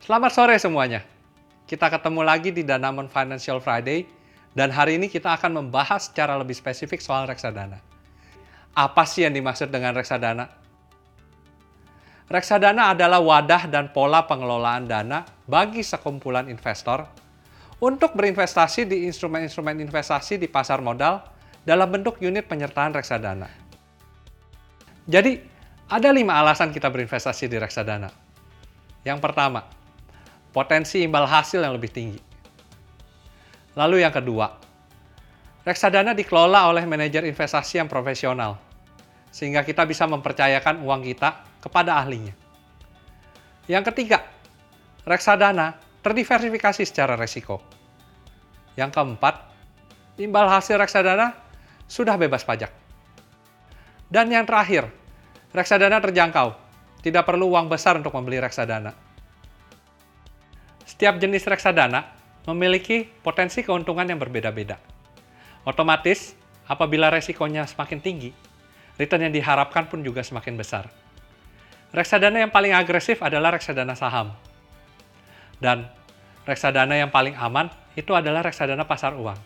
Selamat 0.00 0.32
sore 0.32 0.56
semuanya. 0.56 1.04
Kita 1.68 1.92
ketemu 1.92 2.24
lagi 2.24 2.48
di 2.48 2.64
Danamon 2.64 3.12
Financial 3.12 3.60
Friday 3.60 4.08
dan 4.56 4.72
hari 4.72 4.96
ini 4.96 5.12
kita 5.12 5.36
akan 5.36 5.60
membahas 5.60 6.08
secara 6.08 6.40
lebih 6.40 6.56
spesifik 6.56 7.04
soal 7.04 7.28
reksadana. 7.28 7.84
Apa 8.72 9.04
sih 9.04 9.28
yang 9.28 9.36
dimaksud 9.36 9.68
dengan 9.68 9.92
reksadana? 9.92 10.48
Reksadana 12.32 12.96
adalah 12.96 13.20
wadah 13.20 13.68
dan 13.68 13.92
pola 13.92 14.24
pengelolaan 14.24 14.88
dana 14.88 15.28
bagi 15.44 15.84
sekumpulan 15.84 16.48
investor 16.48 17.04
untuk 17.76 18.16
berinvestasi 18.16 18.88
di 18.88 19.04
instrumen-instrumen 19.04 19.84
investasi 19.84 20.40
di 20.40 20.48
pasar 20.48 20.80
modal 20.80 21.20
dalam 21.60 21.92
bentuk 21.92 22.24
unit 22.24 22.48
penyertaan 22.48 22.96
reksadana. 22.96 23.52
Jadi, 25.04 25.36
ada 25.92 26.08
lima 26.08 26.40
alasan 26.40 26.72
kita 26.72 26.88
berinvestasi 26.88 27.52
di 27.52 27.60
reksadana. 27.60 28.08
Yang 29.04 29.20
pertama, 29.20 29.79
potensi 30.50 31.02
imbal 31.02 31.26
hasil 31.26 31.62
yang 31.62 31.74
lebih 31.74 31.90
tinggi. 31.90 32.20
Lalu 33.78 34.02
yang 34.02 34.10
kedua, 34.10 34.50
reksadana 35.62 36.14
dikelola 36.14 36.70
oleh 36.70 36.84
manajer 36.86 37.22
investasi 37.26 37.78
yang 37.78 37.88
profesional, 37.88 38.58
sehingga 39.30 39.62
kita 39.62 39.86
bisa 39.86 40.04
mempercayakan 40.10 40.82
uang 40.82 41.06
kita 41.06 41.46
kepada 41.62 41.98
ahlinya. 41.98 42.34
Yang 43.70 43.94
ketiga, 43.94 44.26
reksadana 45.06 45.78
terdiversifikasi 46.02 46.82
secara 46.82 47.14
resiko. 47.14 47.62
Yang 48.74 48.90
keempat, 48.98 49.34
imbal 50.18 50.50
hasil 50.50 50.78
reksadana 50.78 51.38
sudah 51.86 52.18
bebas 52.18 52.42
pajak. 52.42 52.74
Dan 54.10 54.26
yang 54.34 54.42
terakhir, 54.42 54.90
Reksadana 55.50 55.98
terjangkau, 55.98 56.54
tidak 57.02 57.26
perlu 57.26 57.50
uang 57.50 57.66
besar 57.66 57.98
untuk 57.98 58.14
membeli 58.14 58.38
reksadana. 58.38 58.94
Setiap 61.00 61.16
jenis 61.16 61.48
reksadana 61.48 62.12
memiliki 62.44 63.08
potensi 63.24 63.64
keuntungan 63.64 64.04
yang 64.04 64.20
berbeda-beda. 64.20 64.76
Otomatis, 65.64 66.36
apabila 66.68 67.08
resikonya 67.08 67.64
semakin 67.64 68.04
tinggi, 68.04 68.36
return 69.00 69.24
yang 69.24 69.32
diharapkan 69.32 69.88
pun 69.88 70.04
juga 70.04 70.20
semakin 70.20 70.60
besar. 70.60 70.92
Reksadana 71.96 72.44
yang 72.44 72.52
paling 72.52 72.76
agresif 72.76 73.24
adalah 73.24 73.48
reksadana 73.56 73.96
saham. 73.96 74.36
Dan 75.56 75.88
reksadana 76.44 76.92
yang 76.92 77.08
paling 77.08 77.32
aman 77.32 77.72
itu 77.96 78.12
adalah 78.12 78.44
reksadana 78.44 78.84
pasar 78.84 79.16
uang. 79.16 79.40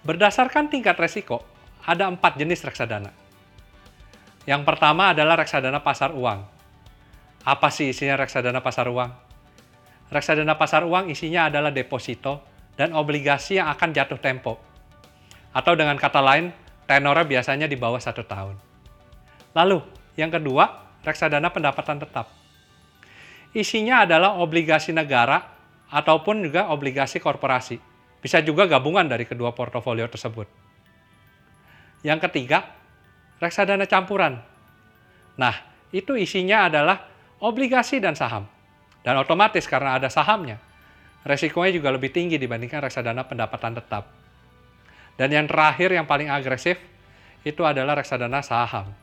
Berdasarkan 0.00 0.72
tingkat 0.72 0.96
resiko, 0.96 1.44
ada 1.84 2.08
empat 2.08 2.40
jenis 2.40 2.64
reksadana. 2.64 3.12
Yang 4.48 4.64
pertama 4.64 5.12
adalah 5.12 5.36
reksadana 5.36 5.84
pasar 5.84 6.16
uang. 6.16 6.40
Apa 7.44 7.68
sih 7.68 7.92
isinya 7.92 8.16
reksadana 8.16 8.64
pasar 8.64 8.88
uang? 8.88 9.31
Reksadana 10.12 10.60
pasar 10.60 10.84
uang 10.84 11.08
isinya 11.08 11.48
adalah 11.48 11.72
deposito 11.72 12.44
dan 12.76 12.92
obligasi 12.92 13.56
yang 13.56 13.72
akan 13.72 13.96
jatuh 13.96 14.20
tempo. 14.20 14.60
Atau 15.56 15.72
dengan 15.72 15.96
kata 15.96 16.20
lain, 16.20 16.52
tenornya 16.84 17.24
biasanya 17.24 17.64
di 17.64 17.80
bawah 17.80 17.96
satu 17.96 18.20
tahun. 18.20 18.60
Lalu, 19.56 19.80
yang 20.20 20.28
kedua, 20.28 20.92
reksadana 21.00 21.48
pendapatan 21.48 22.00
tetap. 22.00 22.28
Isinya 23.56 24.04
adalah 24.04 24.36
obligasi 24.40 24.92
negara 24.92 25.44
ataupun 25.92 26.44
juga 26.44 26.68
obligasi 26.72 27.20
korporasi. 27.20 27.76
Bisa 28.20 28.40
juga 28.44 28.68
gabungan 28.68 29.04
dari 29.04 29.24
kedua 29.28 29.52
portofolio 29.52 30.08
tersebut. 30.08 30.48
Yang 32.04 32.28
ketiga, 32.28 32.68
reksadana 33.40 33.84
campuran. 33.88 34.40
Nah, 35.36 35.56
itu 35.92 36.16
isinya 36.16 36.68
adalah 36.68 37.08
obligasi 37.40 38.00
dan 38.00 38.16
saham. 38.16 38.48
Dan 39.02 39.18
otomatis 39.18 39.66
karena 39.66 39.98
ada 39.98 40.06
sahamnya, 40.06 40.62
resikonya 41.26 41.74
juga 41.74 41.90
lebih 41.90 42.14
tinggi 42.14 42.38
dibandingkan 42.38 42.86
reksadana 42.86 43.26
pendapatan 43.26 43.74
tetap. 43.74 44.06
Dan 45.18 45.28
yang 45.34 45.46
terakhir 45.50 45.90
yang 45.92 46.06
paling 46.06 46.30
agresif 46.30 46.78
itu 47.42 47.62
adalah 47.66 47.98
reksadana 47.98 48.40
saham. 48.40 48.94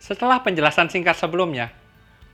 Setelah 0.00 0.40
penjelasan 0.40 0.88
singkat 0.88 1.16
sebelumnya, 1.16 1.72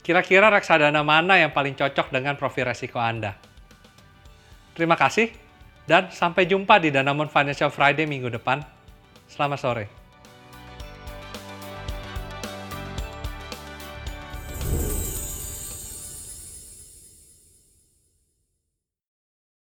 kira-kira 0.03 0.47
reksadana 0.51 1.03
mana 1.03 1.39
yang 1.39 1.51
paling 1.51 1.75
cocok 1.75 2.11
dengan 2.11 2.39
profil 2.39 2.71
resiko 2.71 2.99
Anda? 2.99 3.35
Terima 4.73 4.97
kasih 4.97 5.31
dan 5.83 6.09
sampai 6.09 6.47
jumpa 6.47 6.79
di 6.79 6.89
Danamon 6.89 7.27
Financial 7.27 7.69
Friday 7.69 8.07
minggu 8.07 8.31
depan. 8.31 8.63
Selamat 9.27 9.59
sore. 9.59 10.02